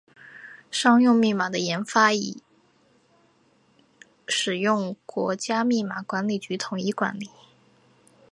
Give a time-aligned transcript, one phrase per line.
[0.71, 2.41] 商用密码的研发及
[4.27, 7.29] 使用由国家密码管理局统一管理。